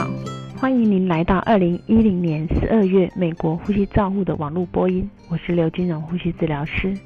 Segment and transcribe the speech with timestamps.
[0.00, 0.08] 好，
[0.56, 5.06] 欢迎您来到二零一零年十二月美国呼吸照护的网络播音。
[5.28, 6.96] 我是刘金荣呼吸治疗师，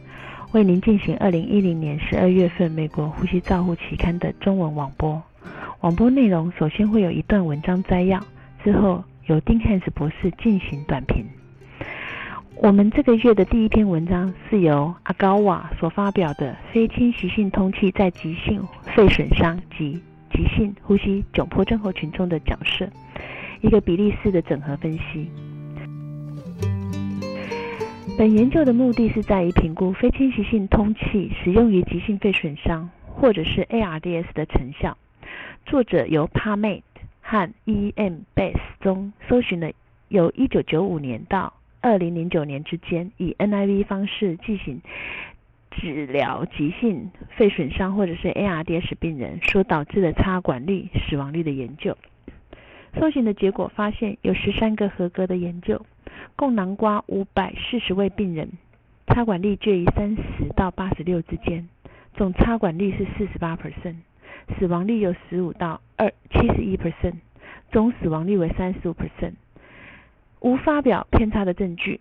[0.53, 5.21] 为您进行二零一零年十二月份美国呼吸照护期刊的中文网播。
[5.81, 8.25] 网播内容首先会有一段文章摘要，
[8.63, 11.27] 之后由丁汉斯博士进行短评。
[12.55, 20.01] 我们这个月的第一篇文章是由阿高瓦所发表的《非侵袭性通气在急性肺损伤及
[20.35, 22.85] 急性呼吸窘迫症候群中的角色》，
[23.61, 25.31] 一个比例式的整合分析。
[28.19, 34.97] 本研究的目的是在于评估非侵袭性通气使用于急性肺损伤或者是 ARDS 的成效。
[35.67, 36.83] 作者由 PubMed
[37.23, 39.71] 和 EMBS 中搜寻了
[40.09, 44.81] 由1995年到2009年之间以 NIV 方式进行
[45.77, 51.97] 治疗急性肺损伤或者是 ARDS 病人所导致的插管率、死亡率的研究。
[52.99, 55.85] 搜寻的结果发现，有13个合格的研究，
[56.37, 58.51] 共囊括540位病人，
[59.09, 61.69] 插管率介于30到86之间，
[62.15, 63.95] 总插管率是48%，
[64.59, 67.15] 死亡率有15到2 71%，
[67.73, 69.33] 总死亡率为35%。
[70.41, 72.01] 无发表偏差的证据。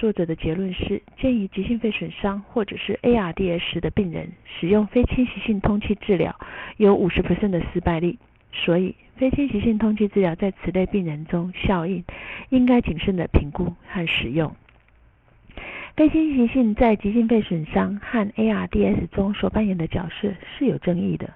[0.00, 6.34] 作者的结论是，建议急性肺损伤或者是 ARDS 的病人使用非侵袭性通气治疗
[6.78, 8.16] 有50%的失败率，
[8.50, 12.02] 所以非侵袭性通气治疗在此类病人中效应
[12.48, 14.56] 应该谨慎的评估和使用。
[15.96, 21.28] 非侵袭性在急性肺损伤和 ARDS 中所扮演的角色是有争议的。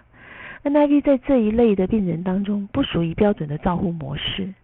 [0.63, 4.55] NIV 在这一类的病人当中不属于标准的照护模式。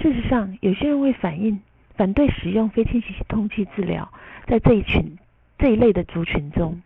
[0.00, 1.60] 事实上，有些人会反映
[1.96, 4.10] 反对使用非侵袭性通气治疗，
[4.46, 5.16] 在这一群
[5.58, 6.82] 这一类的族群中，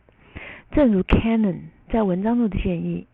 [0.73, 1.59] 正如 Cannon
[1.91, 3.07] 在文章中的建议，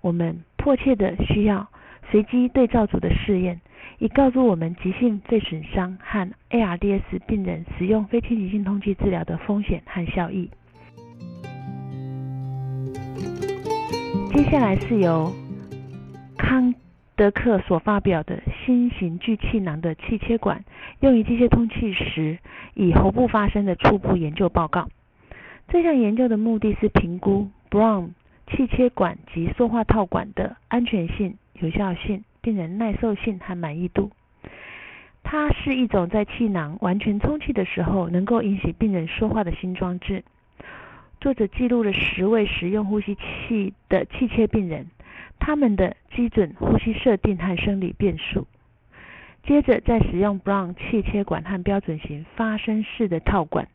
[0.00, 1.68] 我们迫切的需要
[2.10, 3.60] 随机对照组的试验，
[3.98, 10.50] 以告诉我们急性肺损伤和 ARDS 病人使用非侵袭性通气治疗的风险和效益。
[14.34, 15.32] 接下来是由
[16.36, 16.74] 康。
[17.18, 20.64] 德克所发表的新型聚气囊的气切管
[21.00, 22.38] 用于机械通气时
[22.74, 24.88] 以喉部发生的初步研究报告。
[25.66, 28.10] 这项研究的目的是评估 Brown
[28.46, 34.12] 气切管及塑化套管的安全性、有效性、病人耐受性和满意度。
[35.24, 40.22] 它是一种在气囊完全充气的时候能够引起病人说话的新装置。
[41.20, 44.86] 作者记录了十位使用呼吸器的气切病人。
[45.38, 48.46] 他们的基准呼吸设定和生理变数。
[49.44, 53.66] 接着再使用 Brown 气切管和标准型发声式的套管，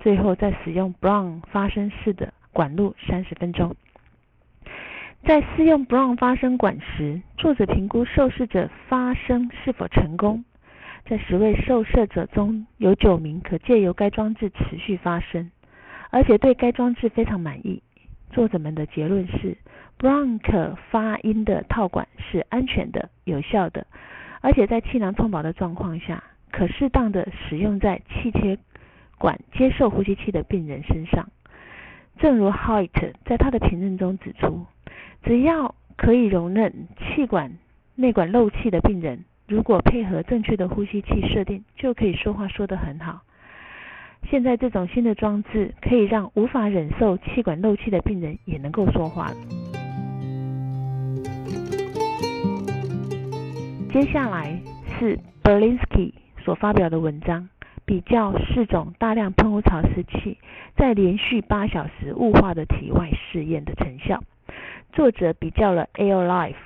[0.00, 3.76] 最后再使用 Brown 发声式的管路三十分钟。
[5.26, 10.44] 在试用 Brown 发声管时，作者评估受试者发声是否成功。
[11.04, 15.50] 在十位受试者中有九名可借由该装置持续发声，
[16.10, 17.82] 而且对该装置非常满意。
[18.30, 19.56] 作者们的结论是
[19.98, 23.86] Bronk 发音的套管是安全的、有效的，
[24.40, 26.22] 而且在气囊充饱的状况下，
[26.52, 28.58] 可适当的使用在气切
[29.18, 31.28] 管接受呼吸器的病人身上。
[32.18, 34.66] 正如 Hoyt 在他的评论中指出，
[35.24, 37.58] 只要可以容忍气管
[37.96, 43.22] 内管漏气的病人，如果配合正确的呼吸器设定，就可以说话说得很好。
[44.30, 49.32] 现在这种新的装置可以让无法忍受气管漏气的病人也能够说话。
[53.90, 54.60] 接下来
[54.98, 56.12] 是 Berlinski
[56.44, 57.48] 所发表的文章，
[57.84, 60.38] 比较四种大量喷雾潮湿器
[60.76, 64.22] 在连续八小时雾化的体外试验的成效。
[64.92, 66.56] 作者比较了 Air Life、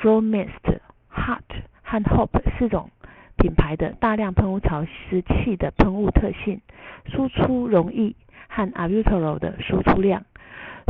[0.00, 0.80] Flow Mist、
[1.10, 1.44] Hot
[1.82, 2.90] 和 Hope 四种。
[3.36, 6.62] 品牌的大量喷雾潮湿器的喷雾特性、
[7.04, 8.16] 输出容易
[8.48, 10.24] 和 Albuterol 的输出量，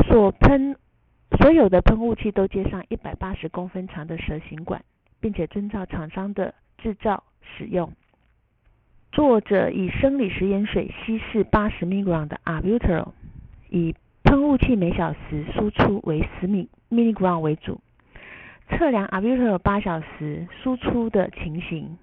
[0.07, 0.77] 所喷
[1.37, 4.81] 所有的喷雾器都接上一百八十公分长的蛇形管，
[5.25, 7.91] 并且遵照厂商的制造使用。
[9.11, 13.07] 作者以生理食盐水稀释八十 mg 的 Albuterol，
[13.71, 17.81] 以喷雾器每小时输出为十米 mg 为主，
[18.69, 21.97] 测量 Albuterol 八小时输出的情形。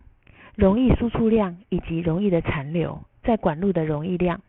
[0.56, 4.40] 溶液输出量以及溶液的残留在管路的溶液量，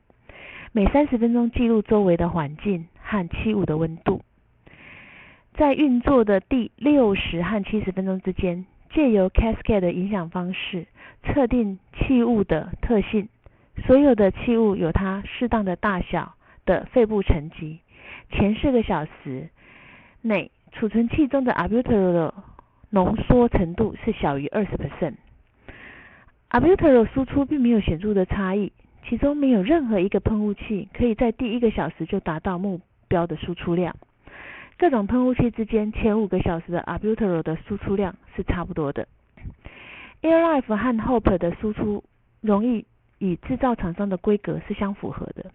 [0.72, 4.24] 每三十分钟记录周围的环境和器物的温度。
[5.56, 10.88] 在运作的第六十和七十分钟之间，借由 cascade 的影响方式
[11.24, 13.30] 测定器物的特性。
[13.86, 16.34] 所有的器物有它适当的大小
[16.66, 17.80] 的肺部沉积。
[18.32, 19.50] 前四个小时
[20.22, 22.34] 内储存器中的 albuterol
[22.90, 25.14] 浓缩程度是小于二十 percent。
[26.50, 28.72] Albuterol 输出并没有显著的差异，
[29.08, 33.96] 其中没有任何一个喷雾器可以在第一个小时就达到目标的输出量。
[34.84, 39.08] 各种喷雾器之间前五个小时的 Albuterol 的输出量是差不多的。
[40.22, 42.04] Airlife 和 Hope 的输出
[42.42, 42.86] 容易
[43.18, 45.52] 与制造厂商的规格是相符合的。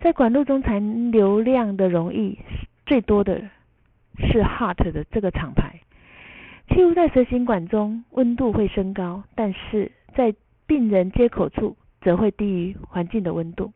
[0.00, 2.38] 在管路中残留量的容易
[2.86, 3.38] 最多的
[4.16, 5.80] 是 Heart 的这个厂牌。
[6.70, 10.34] 气雾在蛇形管中温度会升高，但是在
[10.66, 13.74] 病人接口处则会低于环境的温度。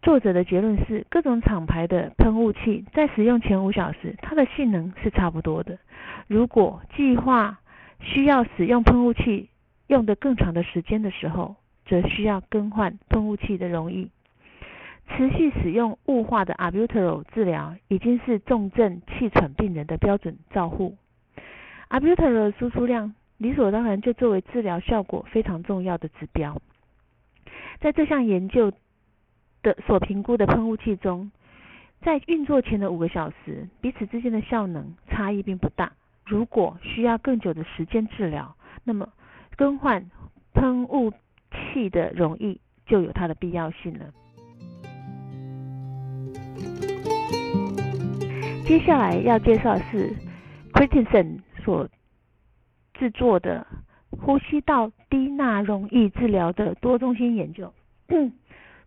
[0.00, 5.76] 作者的结论是，各种厂牌的喷雾器在使用前五小时，它的性能是差不多的。
[6.28, 7.58] 如果计划
[8.00, 9.50] 需要使用喷雾器
[9.88, 14.08] 用的更长的时间的时候，则需要更换喷雾器的容易。
[15.08, 20.96] 持续使用雾化的 Albuterol 治疗已经是重症气喘病人的标准照护。
[21.90, 26.62] Albuterol 输出量理所当然就作为治疗效果非常重要的指标。
[27.80, 28.72] 在这项研究。
[29.62, 31.30] 的所评估的喷雾器中，
[32.00, 35.92] 在运作前的五个小时，彼此之间的效能差异并不大。
[36.24, 39.08] 如果需要更久的时间治疗，那么
[39.56, 40.10] 更换
[40.52, 41.12] 喷雾
[41.50, 44.06] 器的容易就有它的必要性了。
[48.64, 50.14] 接下来要介绍是
[50.74, 51.88] Christensen 所
[52.92, 53.66] 制作的
[54.10, 57.72] 呼吸道低钠溶液治疗的多中心研究。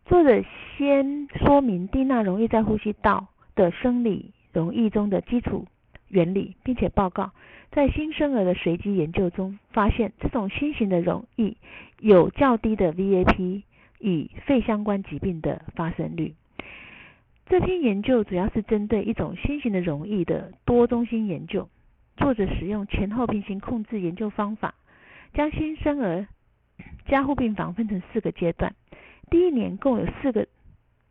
[0.05, 0.43] 作者
[0.77, 5.67] 先说明低钠溶液在呼吸道的生理溶液中的基础
[6.09, 7.31] 原理，并且报告
[7.71, 11.55] 在新生儿的随机研究中发现，这种新型的溶液
[11.99, 13.63] 有较低的 VAP
[13.99, 16.33] 与肺相关疾病的发生率。
[17.45, 21.69] 这篇研究主要是针对一种新型的溶液的多中心研究。
[22.17, 24.75] 作者使用前后平行控制研究方法，
[25.33, 26.27] 将新生儿
[27.07, 28.75] 加护病房分成四个阶段。
[29.31, 30.45] 第一年共有四个，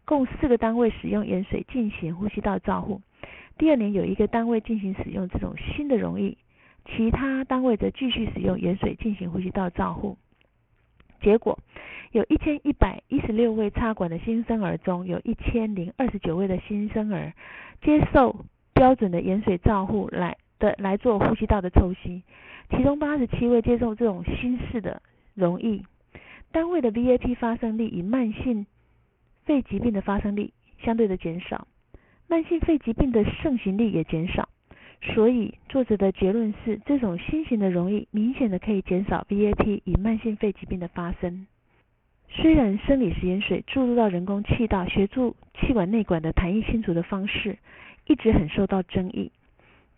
[0.04, 3.00] 共四个单位使用盐水进行呼吸道照护。
[3.56, 6.36] 第二年有一个单位进行使用这种新的溶液，
[6.84, 10.18] 其他单位则继续使用盐水进行呼吸道照护。
[11.22, 11.58] 结果，
[12.12, 17.32] 有一千一百一十六位插管的新生儿中，有一千零二十九位的新生儿
[17.80, 18.44] 接受
[18.74, 22.22] 标准的盐水照护来的来做呼吸道的抽吸，
[22.68, 25.00] 其中八十七位接受这种新式的
[25.34, 25.82] 溶液。
[26.52, 28.66] 单位的 VAP 发生率与慢性
[29.44, 30.52] 肺疾病的发生率
[30.82, 31.66] 相对的减少，
[32.26, 34.48] 慢性肺疾病的盛行率也减少。
[35.02, 41.46] 所以作者的结论是，这种新型的溶液明显的可以减少 VAP 与慢性肺疾病的发生。
[42.28, 47.58] 虽然生理食盐水注入到人工气道协助气管内管的弹液清除的方式
[48.06, 49.32] 一直很受到争议，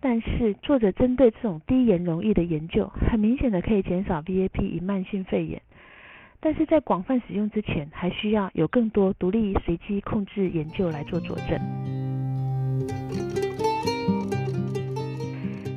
[0.01, 5.61] 但是作者针对这种低盐溶液的研究，很明显的可以减少 VAP 与慢性肺炎。
[6.45, 11.57] 但是在广泛使用之前，还需要有更多独立随机控制研究来做佐证。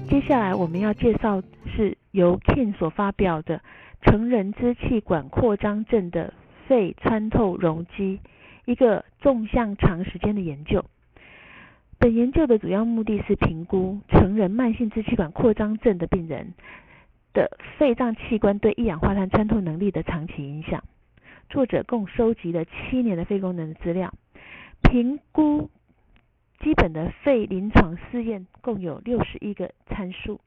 [0.09, 3.61] 接下来我们要介绍是由 King 所发表的
[4.01, 6.33] 成人支气管扩张症的
[6.67, 8.19] 肺穿透容积
[8.65, 10.83] 一个纵向长时间的研究。
[11.99, 16.53] 本研究的主要目的是评估成人慢性支气管扩张症的病人。
[17.35, 20.83] 的肺脏器官对一氧化碳穿透能力的长期影响。
[21.49, 24.11] 作者共收集了七年的肺功能的资料，
[24.81, 25.69] 评估
[26.59, 30.39] 基本的肺临床试验共有六十一个参数，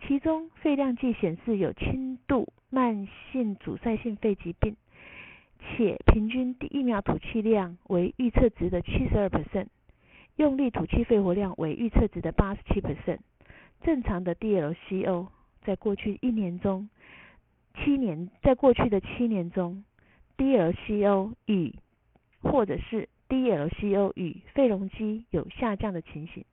[0.00, 4.76] 其中肺量计显示有轻度慢性阻塞性肺疾病，
[5.60, 9.66] 且平均第一秒吐气量为预测值的七十二 percent，
[10.36, 13.18] 用力吐气肺活量为预测值的八十七 percent，
[13.82, 15.28] 正常的 DLCO。
[15.64, 16.88] 在过去一年中，
[17.74, 19.82] 七年在过去的七年中
[20.36, 21.74] ，DLCO 与
[22.42, 26.44] 或者是 DLCO 与肺容积有下降的情形。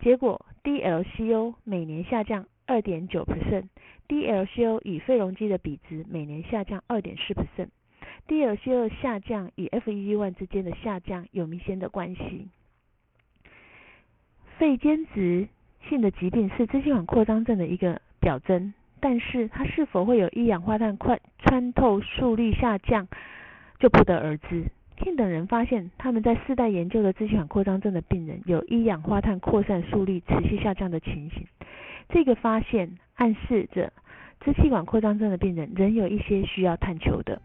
[0.00, 12.48] 结果，DLCO 每年下降二点九 percent，DLCO 与肺容积的比值每年下降二点四 percent，DLCO 下降与 FEV1 之间的下降有明显的关系。
[14.56, 15.48] 肺间质
[15.88, 18.00] 性的疾病是支气管扩张症的一个。
[18.20, 23.08] 表征，但是它是否会有一氧化碳快穿透速率下降，
[23.78, 24.66] 就不得而知。
[24.98, 31.46] King 等人发现，他们在四代研究的支气管扩张症的病人有一氧化碳扩散速率持续下降的情形。
[32.10, 33.90] 这个发现暗示着
[34.44, 37.40] 支气管扩张症的病人仍有一些需要探求的。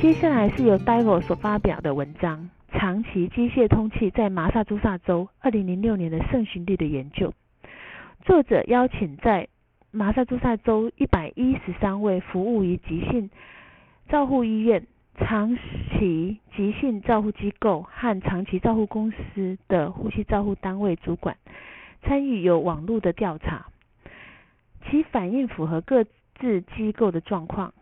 [0.00, 2.48] 接下来是由 d i v o 所发表的文章。
[2.74, 7.32] 长期机械通气在马萨诸塞州二零零六年的盛行率的研究。
[8.24, 9.48] 作者邀请在
[9.90, 13.30] 马萨诸塞州一百一十三位服务于急性
[14.08, 21.36] 照护医院、长期急性照护机构和长期照护公司的呼吸照护单位主管
[22.02, 23.66] 参与有网络的调查，
[24.90, 26.04] 其反应符合各
[26.38, 27.72] 自机构的状况。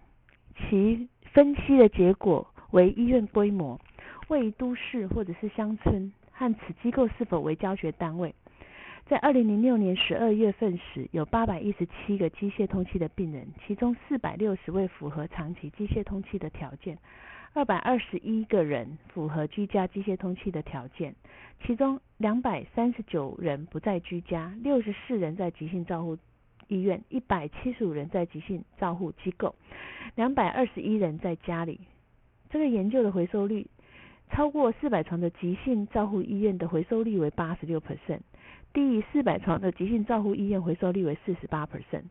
[0.54, 3.80] 其分析的结果为医院规模、
[4.28, 8.34] 位于都市或者是乡村和此机构是否为教学单位。
[9.08, 16.96] 在二零零六年十二月份时，有八百一十七个机械通气的病人，其中四百六十位符合长期机械通气的条件，
[17.52, 21.14] 二百二十一个人符合居家机械通气的条件，
[21.66, 26.16] 其中两百三十九人不在居家，六十四人在急性照护
[26.68, 29.54] 医院，一百七十五人在急性照护机构，
[30.14, 31.80] 两百二十一人在家里。
[32.48, 33.66] 这个研究的回收率，
[34.32, 38.20] 超过四百床的急性照护医院的回收率为八十六 percent。
[38.72, 42.04] 低于四百床的急性照护医院回收率为四十八 percent，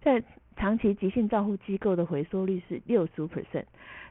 [0.00, 0.22] 在
[0.56, 3.66] 长期急性照护机构的回收率是六十五 percent，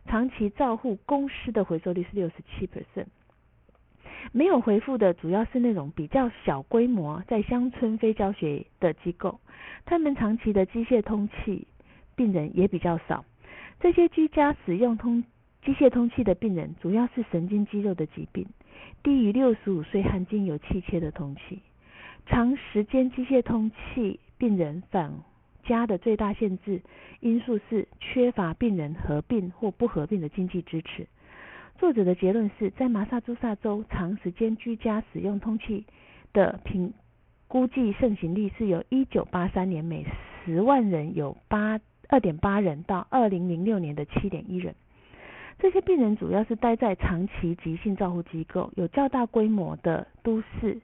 [0.06, 3.08] 长期照护公司的回收率是六十七 percent。
[4.32, 9.40] 没有回复的主要是那种比较小规模在乡村非教学的机构，
[9.86, 11.68] 他们长期的机械通气
[12.16, 13.26] 病人也比较少。
[13.80, 15.24] 这些居家使用通
[15.66, 18.46] 机械通气的病人主要是神经肌肉的疾病，
[19.02, 21.60] 低于六十五岁含经由气切的通气。
[22.28, 25.12] 长时间机械通气病人返
[25.64, 26.82] 家的最大限制
[27.20, 31.08] 因素是缺乏病人合并或不合并的经济支持。
[31.80, 35.84] 作者的结论是在马萨诸塞州长时间居家使用通气
[36.32, 36.94] 的平
[37.48, 40.06] 估计盛行率是由一九八三年每
[40.46, 44.76] 十万人有八二点八人到二零零六年的七点一人。
[45.60, 50.80] 这些病人主要是待在长期急性照护机构、有较大规模的都市。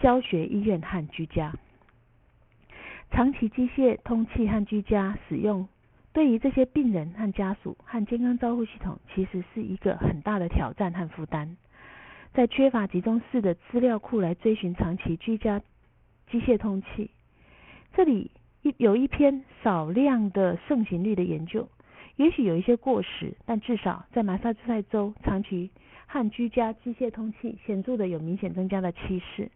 [0.00, 1.52] 教学医院和居家，
[3.10, 5.66] 长期机械通气和居家使用，
[6.12, 11.56] 对于这些病人和家属和健康照护系统，其实是一个很大的挑战和负担。
[12.32, 15.60] 在缺乏集中式的资料库来追寻长期居家
[16.30, 17.10] 机械通气，
[17.92, 18.30] 这里
[18.62, 21.68] 一有一篇少量的盛行率的研究，
[22.18, 25.70] 也许有一些过时，但至少在马萨诸塞州，长期
[26.04, 29.48] 和居家机械通气显著的有明显增加的趋势。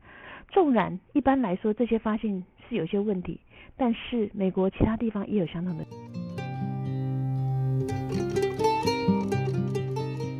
[0.48, 3.40] 纵然一般来说这些发现是有些问题，
[3.76, 5.84] 但是美国其他地方也有相同的。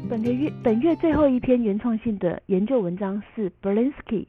[0.09, 4.27] 本个月本月最后一篇原创性的研究文章是 Berlinsky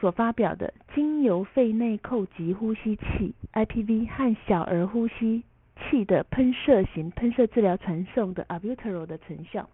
[0.00, 5.44] 所发表的经由肺内扣及呼吸器 IPV 和小儿呼吸
[5.90, 9.68] 器的喷射型喷射治疗传送的 a b u t e r o 的成效。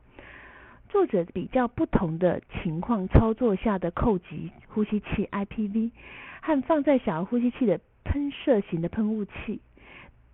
[0.89, 5.93] 作者比较不同的情况操作下的扣集呼吸器 IPV
[6.43, 9.61] 和放在小儿呼吸器的喷射型的喷雾器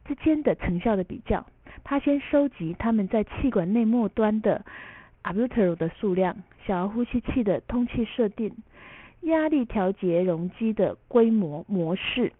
[0.06, 1.44] 之间的成效的比较。
[1.84, 4.64] 他先收集他们在气管内末端的
[5.22, 8.52] a b u t e r o 的数量、小儿呼吸器的通气设定、
[9.22, 12.32] 压力调节容积的规模模式、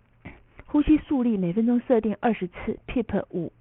[0.66, 3.52] 呼吸速率每分钟设定二十次 PEEP 五。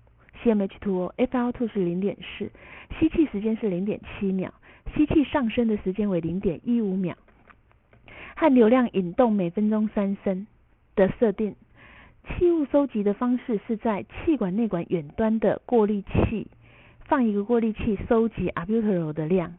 [0.44, 2.52] CmH2O，FiO2 是零点四，
[3.00, 4.52] 吸气时间是零点七秒，
[4.94, 7.16] 吸气上升的时间为零点一五秒，
[8.36, 10.46] 和流量引动每分钟三升
[10.96, 11.56] 的设定。
[12.28, 16.48] 气雾收集的方式是在气管内管远端的过滤器
[17.06, 19.56] 放一个过滤器收集 abutero 的量。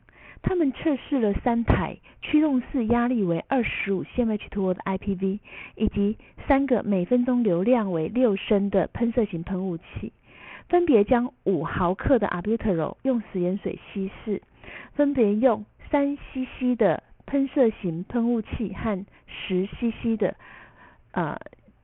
[0.49, 5.41] 他们测试了三台驱动式压力为二十五 CmH2O 的 IPV，
[5.75, 10.13] 以及三个每分钟流量为六升的喷射型喷雾器。
[10.69, 14.41] 分别将五毫克的 Albuterol 用食盐水稀释，
[14.95, 20.37] 分别用三 CC 的喷射型喷雾器和十 CC 的
[21.11, 21.37] 呃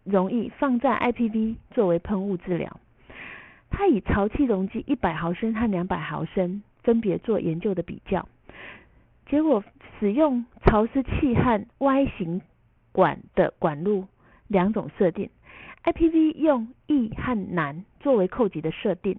[0.04, 2.78] 溶液放在 IPV 作为喷雾治疗。
[3.70, 8.28] 他以潮气容积一百毫升和两百毫升分别做研究的比较，
[9.26, 9.64] 结果
[9.98, 12.42] 使用潮湿器和 Y 型
[12.92, 14.06] 管的管路
[14.48, 15.30] 两种设定。
[15.84, 19.18] IPV 用易和难作为扣级的设定。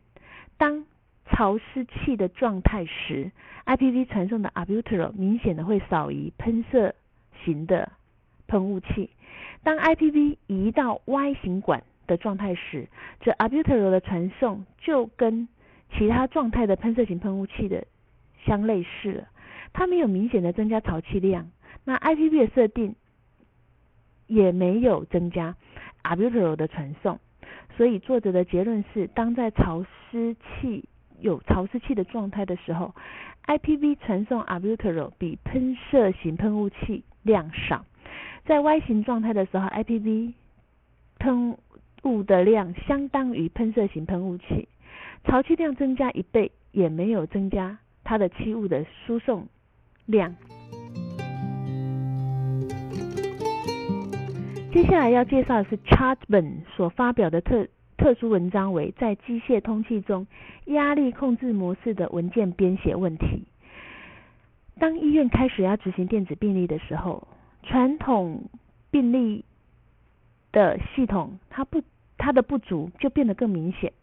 [0.57, 0.85] 当
[1.25, 3.31] 潮湿器的状态时
[3.65, 6.95] ，IPV 传送的 Abutero 明显的会少于喷射
[7.43, 7.91] 型的
[8.47, 9.09] 喷雾器。
[9.63, 12.87] 当 IPV 移到 Y 型管的状态时，
[13.19, 15.47] 这 Abutero 的传送就跟
[15.97, 17.85] 其他状态的喷射型喷雾器的
[18.45, 19.27] 相类似了。
[19.73, 21.49] 它没有明显的增加潮气量，
[21.83, 22.95] 那 IPV 的设定
[24.27, 25.55] 也没有增加。
[26.03, 27.19] Abutero 的传送，
[27.75, 30.85] 所以作者的结论是：当在潮湿器
[31.19, 32.93] 有潮湿气的状态的时候
[33.47, 37.85] ，IPV 传送 Abutero 比喷射型喷雾器量少。
[38.45, 40.33] 在 Y 型状态的时候，IPV
[41.19, 41.57] 喷
[42.03, 44.67] 雾的量相当于喷射型喷雾器，
[45.23, 49.47] 潮气量增加一倍也没有增加它的气雾的输送
[50.05, 50.35] 量。
[54.71, 60.25] 接下来要介绍的是 Chartman 所发表的特特殊文章，为在机械通气中
[60.65, 63.43] 压力控制模式的文件编写问题。
[64.79, 67.27] 当医院开始要执行电子病历的时候，
[67.61, 68.49] 传统
[68.89, 69.45] 病历
[70.51, 71.83] 的系统它不
[72.17, 73.93] 它的不足就变得更明显。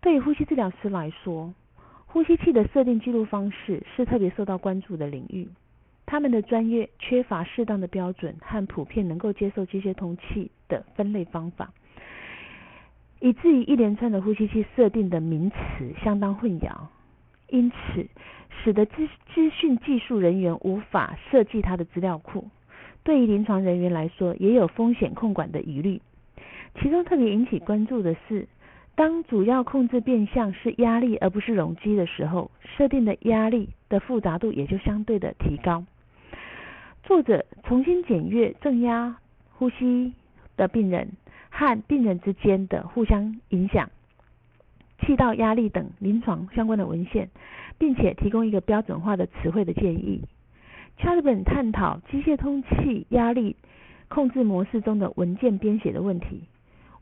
[0.00, 1.52] 对于呼吸治疗师来说，
[2.12, 5.48] 呼吸器的设定记录方式是特别受到关注的领域。
[6.04, 11.72] 他们的专业缺乏适当的标准和普遍能够接受机械通气的分类方法，
[13.18, 15.56] 以至于一连串的呼吸器设定的名词
[16.04, 16.70] 相当混淆，
[17.48, 18.06] 因此
[18.62, 22.46] 使得资资讯技术人员无法设计他的资料库。
[23.04, 26.02] 对于临床人员来说，也有风险控管的疑虑。
[26.78, 28.46] 其中特别引起关注的是，
[28.94, 35.84] 当主要控制变相是压力而不是容积的时候，设定的压力的复杂度也就相对的提高。
[37.02, 39.16] 作者重新检阅正压
[39.54, 40.12] 呼吸
[40.56, 41.08] 的病人
[41.50, 43.90] 和病人之间的互相影响、
[45.00, 47.30] 气道压力等临床相关的文献，
[47.78, 50.22] 并且提供一个标准化的词汇的建议。
[50.98, 53.56] 查尔本探讨机械通气压力
[54.08, 56.42] 控制模式中的文件编写的问题。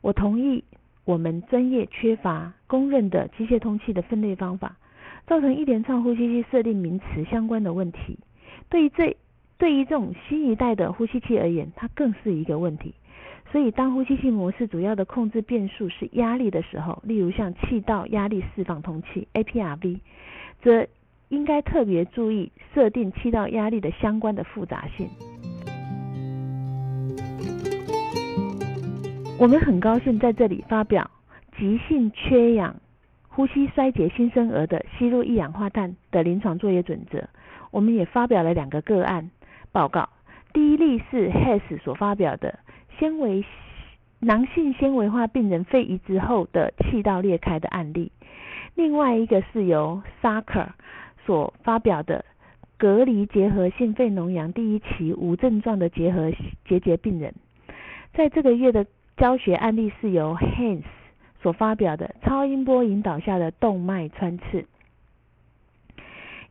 [0.01, 0.63] 我同意，
[1.05, 4.77] 我们专业缺乏公认的机械通气的分类方法，
[5.25, 8.19] 造成一连串呼吸器设定名词相关的问题。
[8.69, 9.17] 对于这
[9.57, 12.93] 对于这种新一代的呼吸器而言，它更是一个问题。
[13.51, 19.99] 所以，当呼吸器模式主要的控制变数是压力的时候，例如像气道压力释放通气 （APRV），
[20.61, 20.87] 则
[21.27, 25.09] 应该特别注意设定气道压力的相关的复杂性。
[29.41, 31.09] 我们很高兴在这里发表
[31.57, 32.75] 急性缺氧
[33.27, 37.27] 呼吸衰竭新生儿的吸入一氧化碳的临床作业准则。
[37.71, 39.31] 我们也发表了两个个案。
[39.71, 40.09] 报告，
[40.53, 42.59] 第一例是 Hess 所发表的
[42.99, 43.43] 纤维
[44.19, 48.11] 囊性纤维化病人肺移植后的气道裂开的案例，
[48.75, 50.67] 另外一个是由 Saker
[51.25, 52.23] 所发表的
[52.77, 56.31] 隔离结核性肺脓疡第一期无症状的结核
[56.63, 57.33] 结节病人。
[58.13, 58.85] 在这个月的
[59.17, 60.83] 教学案例是由 Hans
[61.41, 64.65] 所发表的超音波引导下的动脉穿刺。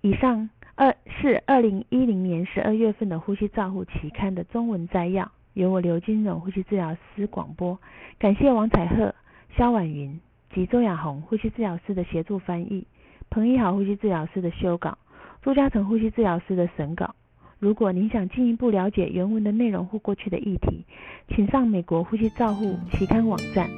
[0.01, 0.51] 以上。
[0.77, 7.79] 二是二零一零年十二月份的《呼吸照护》期刊的中文摘要，由我刘金荣呼吸治疗师广播，
[8.18, 9.14] 感谢王彩鹤、
[9.55, 10.18] 肖婉云
[10.55, 12.87] 及周雅红呼吸治疗师的协助翻译，
[13.29, 14.96] 彭一豪呼吸治疗师的修稿，
[15.42, 17.14] 朱嘉诚呼吸治疗师的审稿。
[17.61, 20.85] 如果您想进一步了解原文的内容或过去的议题，
[21.29, 23.70] 请上美国呼吸照护期刊网站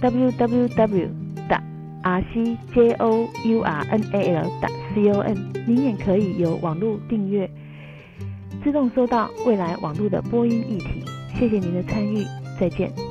[0.00, 1.08] www.
[2.06, 7.48] r c j o u r n a l 打 c o m，您也可以由网络订阅，
[8.62, 11.02] 自动收到未来网络的播音议题。
[11.34, 12.22] 谢谢您的参与，
[12.60, 13.03] 再见。